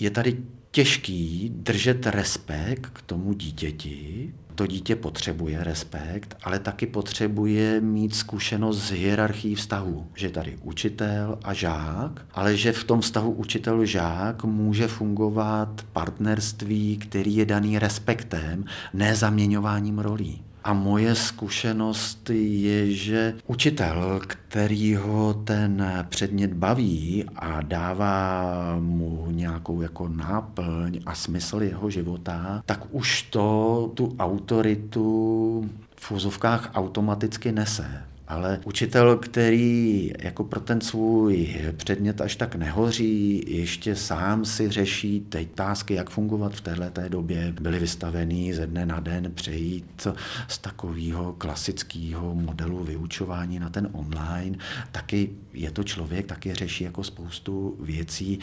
je 0.00 0.10
tady 0.10 0.36
těžký 0.70 1.52
držet 1.56 2.06
respekt 2.06 2.86
k 2.86 3.02
tomu 3.02 3.32
dítěti, 3.32 4.34
to 4.54 4.66
dítě 4.66 4.96
potřebuje 4.96 5.64
respekt, 5.64 6.36
ale 6.42 6.58
taky 6.58 6.86
potřebuje 6.86 7.80
mít 7.80 8.14
zkušenost 8.14 8.82
s 8.82 8.90
hierarchií 8.90 9.54
vztahů. 9.54 10.06
Že 10.14 10.30
tady 10.30 10.58
učitel 10.62 11.38
a 11.44 11.54
žák, 11.54 12.26
ale 12.32 12.56
že 12.56 12.72
v 12.72 12.84
tom 12.84 13.00
vztahu 13.00 13.32
učitel-žák 13.32 14.44
může 14.44 14.88
fungovat 14.88 15.86
partnerství, 15.92 16.96
který 16.96 17.36
je 17.36 17.46
daný 17.46 17.78
respektem, 17.78 18.64
ne 18.92 19.16
zaměňováním 19.16 19.98
rolí. 19.98 20.42
A 20.64 20.72
moje 20.72 21.14
zkušenost 21.14 22.30
je, 22.34 22.92
že 22.92 23.34
učitel, 23.46 24.20
který 24.26 24.96
ho 24.96 25.34
ten 25.34 26.04
předmět 26.08 26.52
baví 26.54 27.24
a 27.36 27.62
dává 27.62 28.76
mu 28.80 29.26
nějakou 29.30 29.82
jako 29.82 30.08
náplň 30.08 31.00
a 31.06 31.14
smysl 31.14 31.62
jeho 31.62 31.90
života, 31.90 32.62
tak 32.66 32.80
už 32.90 33.22
to 33.22 33.90
tu 33.94 34.16
autoritu 34.18 35.70
v 35.96 36.12
úzovkách 36.12 36.70
automaticky 36.74 37.52
nese 37.52 38.04
ale 38.28 38.60
učitel, 38.64 39.16
který 39.16 40.12
jako 40.18 40.44
pro 40.44 40.60
ten 40.60 40.80
svůj 40.80 41.56
předmět 41.76 42.20
až 42.20 42.36
tak 42.36 42.54
nehoří, 42.54 43.44
ještě 43.46 43.96
sám 43.96 44.44
si 44.44 44.70
řeší 44.70 45.20
teď 45.28 45.48
tásky, 45.54 45.94
jak 45.94 46.10
fungovat 46.10 46.54
v 46.54 46.60
této 46.60 47.08
době, 47.08 47.54
byly 47.60 47.78
vystavený 47.78 48.52
ze 48.52 48.66
dne 48.66 48.86
na 48.86 49.00
den 49.00 49.32
přejít 49.34 50.06
z 50.48 50.58
takového 50.58 51.32
klasického 51.32 52.34
modelu 52.34 52.84
vyučování 52.84 53.58
na 53.58 53.70
ten 53.70 53.88
online, 53.92 54.58
taky 54.92 55.30
je 55.52 55.70
to 55.70 55.84
člověk, 55.84 56.26
taky 56.26 56.54
řeší 56.54 56.84
jako 56.84 57.04
spoustu 57.04 57.76
věcí, 57.80 58.38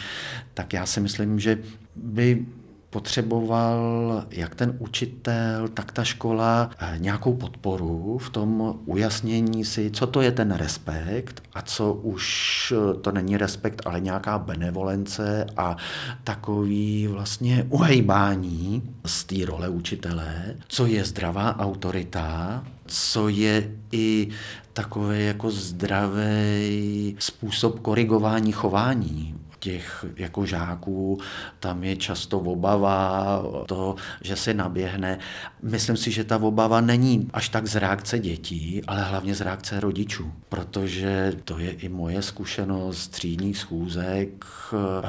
tak 0.53 0.73
já 0.73 0.85
si 0.85 0.99
myslím, 0.99 1.39
že 1.39 1.59
by 1.95 2.45
potřeboval 2.91 4.23
jak 4.31 4.55
ten 4.55 4.75
učitel, 4.79 5.67
tak 5.67 5.91
ta 5.91 6.03
škola 6.03 6.69
eh, 6.79 6.95
nějakou 6.97 7.33
podporu 7.33 8.17
v 8.17 8.29
tom 8.29 8.79
ujasnění 8.85 9.65
si, 9.65 9.91
co 9.91 10.07
to 10.07 10.21
je 10.21 10.31
ten 10.31 10.51
respekt 10.51 11.43
a 11.53 11.61
co 11.61 11.93
už 11.93 12.73
eh, 12.75 12.93
to 12.93 13.11
není 13.11 13.37
respekt, 13.37 13.81
ale 13.85 13.99
nějaká 13.99 14.39
benevolence 14.39 15.45
a 15.57 15.77
takový 16.23 17.07
vlastně 17.07 17.65
uhejbání 17.69 18.83
z 19.05 19.23
té 19.23 19.45
role 19.45 19.69
učitele, 19.69 20.55
co 20.67 20.85
je 20.85 21.05
zdravá 21.05 21.59
autorita, 21.59 22.63
co 22.85 23.29
je 23.29 23.71
i 23.91 24.27
takový 24.73 25.25
jako 25.25 25.51
zdravý 25.51 27.15
způsob 27.19 27.79
korigování 27.79 28.51
chování 28.51 29.35
těch 29.61 30.05
jako 30.17 30.45
žáků, 30.45 31.19
tam 31.59 31.83
je 31.83 31.95
často 31.95 32.39
obava 32.39 33.43
to, 33.65 33.95
že 34.21 34.35
se 34.35 34.53
naběhne. 34.53 35.19
Myslím 35.61 35.97
si, 35.97 36.11
že 36.11 36.23
ta 36.23 36.37
obava 36.37 36.81
není 36.81 37.29
až 37.33 37.49
tak 37.49 37.67
z 37.67 37.75
reakce 37.75 38.19
dětí, 38.19 38.81
ale 38.87 39.03
hlavně 39.03 39.35
z 39.35 39.41
reakce 39.41 39.79
rodičů, 39.79 40.31
protože 40.49 41.33
to 41.45 41.59
je 41.59 41.71
i 41.71 41.89
moje 41.89 42.21
zkušenost 42.21 42.97
z 42.97 43.07
třídních 43.07 43.57
schůzek. 43.57 44.45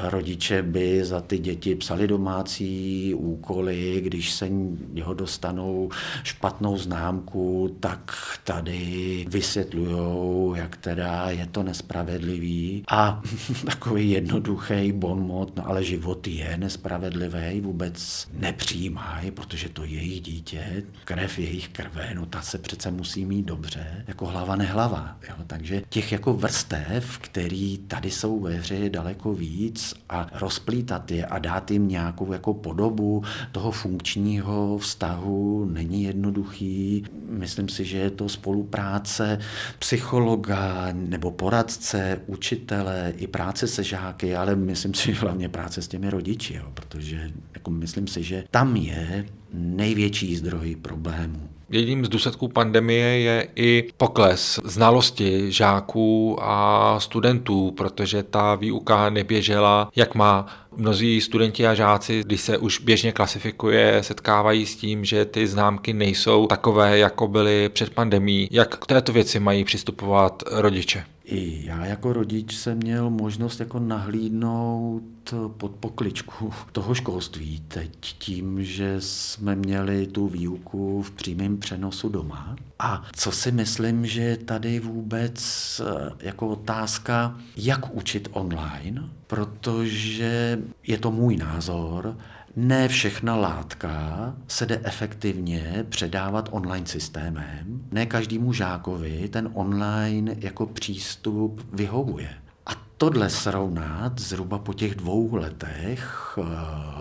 Rodiče 0.09 0.63
by 0.63 1.05
za 1.05 1.21
ty 1.21 1.39
děti 1.39 1.75
psali 1.75 2.07
domácí 2.07 3.13
úkoly, 3.13 4.01
když 4.03 4.31
se 4.33 4.49
jeho 4.93 5.13
dostanou 5.13 5.89
špatnou 6.23 6.77
známku, 6.77 7.75
tak 7.79 8.13
tady 8.43 9.25
vysvětlují, 9.29 10.59
jak 10.59 10.77
teda 10.77 11.29
je 11.29 11.45
to 11.45 11.63
nespravedlivý. 11.63 12.83
A 12.87 13.21
takový 13.65 14.11
jedno 14.11 14.42
jednoduchý 14.43 14.91
bonmot, 14.91 15.55
no 15.55 15.67
ale 15.67 15.83
život 15.83 16.27
je 16.27 16.57
nespravedlivý, 16.57 17.61
vůbec 17.61 18.27
nepřijímají, 18.33 19.31
protože 19.31 19.69
to 19.69 19.83
je 19.83 19.89
jejich 19.89 20.21
dítě, 20.21 20.83
krev 21.05 21.39
jejich 21.39 21.69
krve, 21.69 22.09
no 22.15 22.25
ta 22.25 22.41
se 22.41 22.57
přece 22.57 22.91
musí 22.91 23.25
mít 23.25 23.45
dobře, 23.45 24.03
jako 24.07 24.25
hlava 24.25 24.55
nehlava. 24.55 25.17
Jo? 25.29 25.35
Takže 25.47 25.81
těch 25.89 26.11
jako 26.11 26.33
vrstev, 26.33 27.17
který 27.17 27.77
tady 27.77 28.11
jsou 28.11 28.39
ve 28.39 28.53
hře, 28.53 28.75
je 28.75 28.89
daleko 28.89 29.33
víc 29.33 29.93
a 30.09 30.27
rozplítat 30.33 31.11
je 31.11 31.25
a 31.25 31.39
dát 31.39 31.71
jim 31.71 31.87
nějakou 31.87 32.33
jako 32.33 32.53
podobu 32.53 33.23
toho 33.51 33.71
funkčního 33.71 34.77
vztahu 34.77 35.65
není 35.65 36.03
jednoduchý. 36.03 37.05
Myslím 37.29 37.69
si, 37.69 37.85
že 37.85 37.97
je 37.97 38.09
to 38.09 38.29
spolupráce 38.29 39.39
psychologa 39.79 40.89
nebo 40.93 41.31
poradce, 41.31 42.19
učitele 42.27 43.13
i 43.17 43.27
práce 43.27 43.67
se 43.67 43.83
žáky, 43.83 44.32
ale 44.35 44.55
myslím 44.55 44.93
si, 44.93 45.13
že 45.13 45.19
hlavně 45.19 45.49
práce 45.49 45.81
s 45.81 45.87
těmi 45.87 46.09
rodiči, 46.09 46.53
jo, 46.53 46.63
protože 46.73 47.31
jako 47.53 47.71
myslím 47.71 48.07
si, 48.07 48.23
že 48.23 48.43
tam 48.51 48.75
je 48.75 49.25
největší 49.53 50.35
zdroj 50.35 50.75
problémů. 50.81 51.49
Jedním 51.69 52.05
z 52.05 52.09
důsledků 52.09 52.47
pandemie 52.47 53.19
je 53.19 53.47
i 53.55 53.87
pokles 53.97 54.59
znalosti 54.63 55.51
žáků 55.51 56.37
a 56.41 56.95
studentů, 56.99 57.71
protože 57.71 58.23
ta 58.23 58.55
výuka 58.55 59.09
neběžela, 59.09 59.91
jak 59.95 60.15
má. 60.15 60.45
Mnozí 60.77 61.21
studenti 61.21 61.67
a 61.67 61.73
žáci, 61.73 62.23
když 62.25 62.41
se 62.41 62.57
už 62.57 62.79
běžně 62.79 63.11
klasifikuje, 63.11 64.03
setkávají 64.03 64.65
s 64.65 64.75
tím, 64.75 65.05
že 65.05 65.25
ty 65.25 65.47
známky 65.47 65.93
nejsou 65.93 66.47
takové, 66.47 66.97
jako 66.97 67.27
byly 67.27 67.69
před 67.69 67.89
pandemí. 67.89 68.47
Jak 68.51 68.77
k 68.77 68.85
této 68.85 69.13
věci 69.13 69.39
mají 69.39 69.63
přistupovat 69.63 70.43
rodiče? 70.51 71.05
I 71.33 71.65
já 71.65 71.85
jako 71.85 72.13
rodič 72.13 72.55
jsem 72.55 72.77
měl 72.77 73.09
možnost 73.09 73.59
jako 73.59 73.79
nahlídnout 73.79 75.33
pod 75.57 75.71
pokličku 75.71 76.53
toho 76.71 76.95
školství 76.95 77.63
teď 77.67 77.89
tím, 77.99 78.63
že 78.63 78.95
jsme 78.99 79.55
měli 79.55 80.07
tu 80.07 80.27
výuku 80.27 81.01
v 81.01 81.11
přímém 81.11 81.57
přenosu 81.57 82.09
doma. 82.09 82.55
A 82.79 83.03
co 83.15 83.31
si 83.31 83.51
myslím, 83.51 84.05
že 84.05 84.37
tady 84.37 84.79
vůbec 84.79 85.41
eh, 85.85 86.11
jako 86.19 86.47
otázka, 86.47 87.37
jak 87.55 87.95
učit 87.95 88.29
online, 88.31 89.09
protože 89.27 90.59
je 90.87 90.97
to 90.97 91.11
můj 91.11 91.37
názor, 91.37 92.17
ne 92.55 92.87
všechna 92.87 93.35
látka 93.35 94.33
se 94.47 94.65
jde 94.65 94.81
efektivně 94.83 95.85
předávat 95.89 96.49
online 96.51 96.85
systémem. 96.85 97.87
Ne 97.91 98.05
každému 98.05 98.53
žákovi 98.53 99.29
ten 99.29 99.49
online 99.53 100.35
jako 100.39 100.65
přístup 100.65 101.67
vyhovuje. 101.73 102.29
A 102.65 102.71
tohle 102.97 103.29
srovnat 103.29 104.19
zhruba 104.19 104.57
po 104.59 104.73
těch 104.73 104.95
dvou 104.95 105.35
letech 105.35 106.35
eh, 106.37 106.43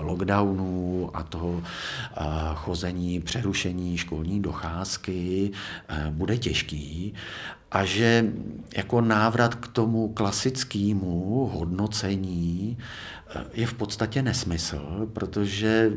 lockdownů 0.02 1.11
a 1.14 1.23
toho 1.23 1.62
eh, 1.62 2.25
chození, 2.54 3.21
přerušení 3.21 3.99
školní 3.99 4.42
docházky 4.42 5.50
eh, 5.88 6.06
bude 6.11 6.38
těžký 6.38 7.14
a 7.73 7.85
že 7.85 8.33
jako 8.76 9.00
návrat 9.00 9.55
k 9.55 9.69
tomu 9.69 10.09
klasickému 10.09 11.51
hodnocení 11.55 12.79
je 13.53 13.66
v 13.66 13.75
podstatě 13.75 14.23
nesmysl, 14.23 15.09
protože 15.12 15.92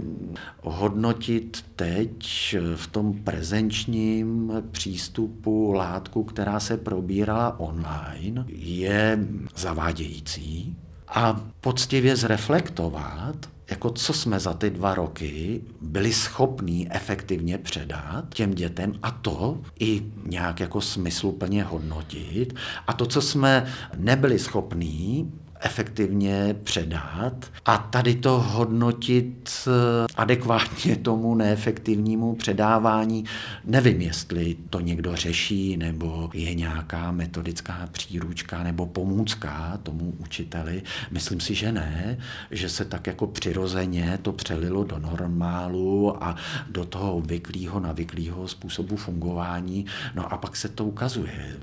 hodnotit 0.61 1.65
teď 1.75 2.55
v 2.75 2.87
tom 2.87 3.13
prezenčním 3.13 4.53
přístupu 4.71 5.71
látku, 5.71 6.23
která 6.23 6.59
se 6.59 6.77
probírala 6.77 7.59
online, 7.59 8.45
je 8.47 9.19
zavádějící 9.55 10.75
a 11.07 11.41
poctivě 11.61 12.15
zreflektovat, 12.15 13.35
jako 13.69 13.89
co 13.89 14.13
jsme 14.13 14.39
za 14.39 14.53
ty 14.53 14.69
dva 14.69 14.95
roky 14.95 15.61
byli 15.81 16.13
schopní 16.13 16.91
efektivně 16.91 17.57
předat 17.57 18.33
těm 18.33 18.53
dětem 18.53 18.93
a 19.03 19.11
to 19.11 19.61
i 19.79 20.03
nějak 20.25 20.59
jako 20.59 20.81
smysluplně 20.81 21.63
hodnotit. 21.63 22.55
A 22.87 22.93
to, 22.93 23.05
co 23.05 23.21
jsme 23.21 23.73
nebyli 23.97 24.39
schopní 24.39 25.33
efektivně 25.59 26.55
předat 26.63 27.51
a 27.65 27.77
tady 27.77 28.15
to 28.15 28.39
hodnotit 28.39 29.49
eh, 29.67 29.71
adekvátně 30.15 30.95
tomu 31.01 31.35
neefektivnímu 31.35 32.35
předávání. 32.35 33.25
Nevím, 33.65 34.01
jestli 34.01 34.55
to 34.69 34.79
někdo 34.79 35.15
řeší, 35.15 35.77
nebo 35.77 36.29
je 36.33 36.53
nějaká 36.53 37.11
metodická 37.11 37.89
příručka 37.91 38.63
nebo 38.63 38.85
pomůcka 38.85 39.79
tomu 39.83 40.13
učiteli. 40.17 40.83
Myslím 41.11 41.39
si, 41.39 41.55
že 41.55 41.71
ne, 41.71 42.17
že 42.51 42.69
se 42.69 42.85
tak 42.85 43.07
jako 43.07 43.27
přirozeně 43.27 44.19
to 44.21 44.31
přelilo 44.31 44.83
do 44.83 44.99
normálu 44.99 46.23
a 46.23 46.35
do 46.69 46.85
toho 46.85 47.15
obvyklého, 47.15 47.79
navyklého 47.79 48.47
způsobu 48.47 48.95
fungování. 48.95 49.85
No 50.15 50.33
a 50.33 50.37
pak 50.37 50.55
se 50.55 50.69
to 50.69 50.85
ukazuje 50.85 51.57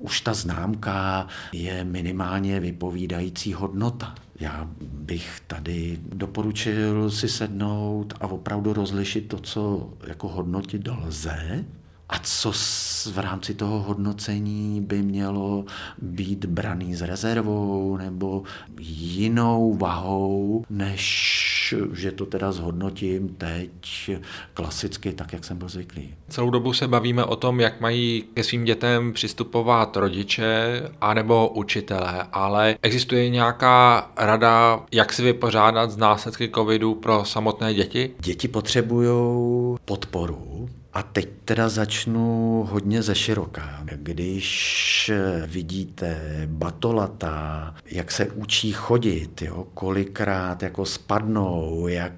už 0.00 0.20
ta 0.20 0.34
známka 0.34 1.26
je 1.52 1.84
minimálně 1.84 2.60
vypovídající 2.60 3.52
hodnota. 3.52 4.14
Já 4.40 4.68
bych 4.80 5.40
tady 5.46 5.98
doporučil 6.12 7.10
si 7.10 7.28
sednout 7.28 8.14
a 8.20 8.26
opravdu 8.26 8.72
rozlišit 8.72 9.28
to, 9.28 9.38
co 9.38 9.90
jako 10.06 10.28
hodnotit 10.28 10.88
lze, 10.88 11.64
a 12.08 12.18
co 12.18 12.52
v 13.12 13.18
rámci 13.18 13.54
toho 13.54 13.82
hodnocení 13.82 14.80
by 14.80 15.02
mělo 15.02 15.64
být 16.02 16.44
braný 16.44 16.94
s 16.94 17.02
rezervou 17.02 17.96
nebo 17.96 18.42
jinou 18.80 19.74
vahou, 19.74 20.64
než 20.70 21.45
že 21.92 22.12
to 22.12 22.26
teda 22.26 22.52
zhodnotím 22.52 23.28
teď 23.28 23.70
klasicky, 24.54 25.12
tak 25.12 25.32
jak 25.32 25.44
jsem 25.44 25.58
byl 25.58 25.68
zvyklý. 25.68 26.14
Celou 26.28 26.50
dobu 26.50 26.72
se 26.72 26.88
bavíme 26.88 27.24
o 27.24 27.36
tom, 27.36 27.60
jak 27.60 27.80
mají 27.80 28.24
ke 28.34 28.44
svým 28.44 28.64
dětem 28.64 29.12
přistupovat 29.12 29.96
rodiče 29.96 30.82
anebo 31.00 31.48
učitelé, 31.48 32.26
ale 32.32 32.76
existuje 32.82 33.30
nějaká 33.30 34.10
rada, 34.16 34.80
jak 34.92 35.12
si 35.12 35.22
vypořádat 35.22 35.90
z 35.90 35.96
následky 35.96 36.50
covidu 36.54 36.94
pro 36.94 37.24
samotné 37.24 37.74
děti? 37.74 38.10
Děti 38.20 38.48
potřebují 38.48 39.08
podporu, 39.84 40.68
a 40.96 41.02
teď 41.02 41.28
teda 41.44 41.68
začnu 41.68 42.62
hodně 42.70 43.02
ze 43.02 43.14
široká. 43.14 43.82
Když 43.96 45.12
vidíte 45.46 46.18
batolata, 46.46 47.74
jak 47.86 48.12
se 48.12 48.26
učí 48.26 48.72
chodit, 48.72 49.42
jo, 49.42 49.66
kolikrát 49.74 50.62
jako 50.62 50.86
spadnou, 50.86 51.86
jak 51.88 52.12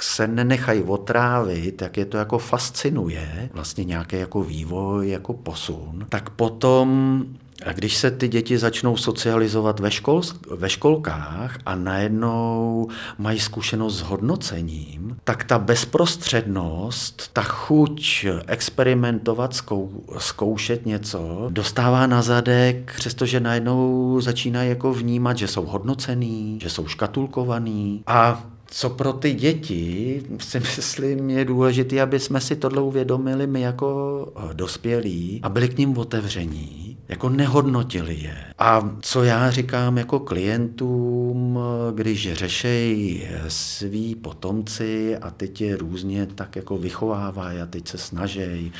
se 0.00 0.26
nenechají 0.26 0.82
otrávit, 0.82 1.82
jak 1.82 1.96
je 1.96 2.04
to 2.04 2.16
jako 2.16 2.38
fascinuje, 2.38 3.48
vlastně 3.52 3.84
nějaký 3.84 4.16
jako 4.16 4.42
vývoj, 4.42 5.10
jako 5.10 5.32
posun, 5.32 6.06
tak 6.08 6.30
potom 6.30 7.24
a 7.66 7.72
když 7.72 7.96
se 7.96 8.10
ty 8.10 8.28
děti 8.28 8.58
začnou 8.58 8.96
socializovat 8.96 9.80
ve, 9.80 9.90
škol, 9.90 10.22
ve 10.50 10.70
školkách 10.70 11.58
a 11.66 11.74
najednou 11.74 12.88
mají 13.18 13.40
zkušenost 13.40 13.98
s 13.98 14.00
hodnocením, 14.00 15.16
tak 15.24 15.44
ta 15.44 15.58
bezprostřednost, 15.58 17.30
ta 17.32 17.42
chuť 17.42 18.26
experimentovat, 18.46 19.54
zkou, 19.54 20.04
zkoušet 20.18 20.86
něco, 20.86 21.46
dostává 21.50 22.06
na 22.06 22.22
zadek, 22.22 22.92
přestože 22.96 23.40
najednou 23.40 24.20
začínají 24.20 24.68
jako 24.68 24.94
vnímat, 24.94 25.38
že 25.38 25.48
jsou 25.48 25.66
hodnocený, 25.66 26.58
že 26.62 26.70
jsou 26.70 26.86
škatulkovaný. 26.86 28.02
A 28.06 28.44
co 28.74 28.90
pro 28.90 29.12
ty 29.12 29.34
děti 29.34 30.22
si 30.38 30.60
myslím 30.60 31.30
je 31.30 31.44
důležité, 31.44 32.02
aby 32.02 32.20
jsme 32.20 32.40
si 32.40 32.56
tohle 32.56 32.82
uvědomili 32.82 33.46
my 33.46 33.60
jako 33.60 34.32
dospělí 34.52 35.40
a 35.42 35.48
byli 35.48 35.68
k 35.68 35.78
ním 35.78 35.98
otevření, 35.98 36.98
jako 37.08 37.28
nehodnotili 37.28 38.14
je. 38.14 38.36
A 38.58 38.96
co 39.00 39.24
já 39.24 39.50
říkám 39.50 39.98
jako 39.98 40.20
klientům, 40.20 41.58
když 41.94 42.32
řešejí 42.32 43.28
svý 43.48 44.14
potomci 44.14 45.16
a 45.16 45.30
teď 45.30 45.60
je 45.60 45.76
různě 45.76 46.26
tak 46.26 46.56
jako 46.56 46.78
vychovávají 46.78 47.58
a 47.58 47.66
teď 47.66 47.88
se 47.88 47.98
snaží, 47.98 48.72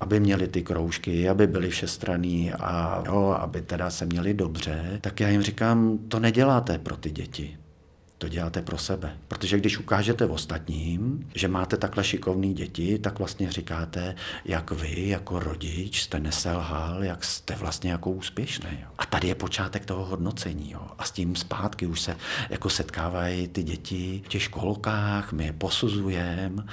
aby 0.00 0.20
měli 0.20 0.48
ty 0.48 0.62
kroužky, 0.62 1.28
aby 1.28 1.46
byli 1.46 1.70
všestraný 1.70 2.52
a 2.52 3.02
jo, 3.06 3.36
aby 3.40 3.62
teda 3.62 3.90
se 3.90 4.06
měli 4.06 4.34
dobře, 4.34 4.98
tak 5.00 5.20
já 5.20 5.28
jim 5.28 5.42
říkám, 5.42 5.98
to 6.08 6.20
neděláte 6.20 6.78
pro 6.78 6.96
ty 6.96 7.10
děti 7.10 7.59
to 8.20 8.28
děláte 8.28 8.62
pro 8.62 8.78
sebe. 8.78 9.16
Protože 9.28 9.58
když 9.58 9.78
ukážete 9.78 10.26
ostatním, 10.26 11.30
že 11.34 11.48
máte 11.48 11.76
takhle 11.76 12.04
šikovné 12.04 12.48
děti, 12.48 12.98
tak 12.98 13.18
vlastně 13.18 13.52
říkáte, 13.52 14.14
jak 14.44 14.70
vy 14.70 15.08
jako 15.08 15.38
rodič 15.38 16.02
jste 16.02 16.20
neselhal, 16.20 17.04
jak 17.04 17.24
jste 17.24 17.54
vlastně 17.54 17.90
jako 17.90 18.10
úspěšný. 18.10 18.84
A 18.98 19.06
tady 19.06 19.28
je 19.28 19.34
počátek 19.34 19.86
toho 19.86 20.04
hodnocení. 20.04 20.70
Jo. 20.70 20.86
A 20.98 21.04
s 21.04 21.10
tím 21.10 21.36
zpátky 21.36 21.86
už 21.86 22.00
se 22.00 22.16
jako 22.50 22.70
setkávají 22.70 23.48
ty 23.48 23.62
děti 23.62 24.22
v 24.24 24.28
těch 24.28 24.42
školkách, 24.42 25.32
my 25.32 25.44
je 25.44 25.52
posuzujeme, 25.52 26.64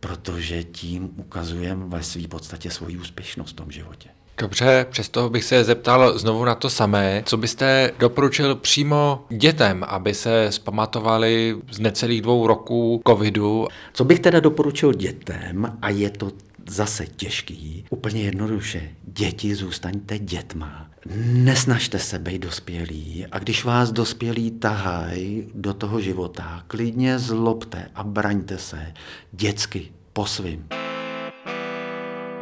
protože 0.00 0.64
tím 0.64 1.10
ukazujeme 1.16 1.84
ve 1.86 2.02
své 2.02 2.28
podstatě 2.28 2.70
svoji 2.70 2.98
úspěšnost 2.98 3.50
v 3.50 3.56
tom 3.56 3.70
životě. 3.70 4.08
Dobře, 4.38 4.86
přesto 4.90 5.30
bych 5.30 5.44
se 5.44 5.64
zeptal 5.64 6.18
znovu 6.18 6.44
na 6.44 6.54
to 6.54 6.70
samé. 6.70 7.22
Co 7.26 7.36
byste 7.36 7.92
doporučil 7.98 8.56
přímo 8.56 9.24
dětem, 9.28 9.84
aby 9.88 10.14
se 10.14 10.46
zpamatovali 10.50 11.56
z 11.70 11.78
necelých 11.78 12.22
dvou 12.22 12.46
roků 12.46 13.02
covidu? 13.06 13.66
Co 13.92 14.04
bych 14.04 14.20
teda 14.20 14.40
doporučil 14.40 14.92
dětem, 14.92 15.78
a 15.82 15.88
je 15.88 16.10
to 16.10 16.32
zase 16.68 17.06
těžký, 17.06 17.84
úplně 17.90 18.22
jednoduše, 18.22 18.90
děti 19.04 19.54
zůstaňte 19.54 20.18
dětma. 20.18 20.86
Nesnažte 21.26 21.98
se 21.98 22.18
být 22.18 22.42
dospělí 22.42 23.26
a 23.32 23.38
když 23.38 23.64
vás 23.64 23.92
dospělí 23.92 24.50
tahají 24.50 25.48
do 25.54 25.74
toho 25.74 26.00
života, 26.00 26.62
klidně 26.66 27.18
zlobte 27.18 27.88
a 27.94 28.04
braňte 28.04 28.58
se 28.58 28.92
dětsky 29.32 29.88
po 30.12 30.26
svým. 30.26 30.81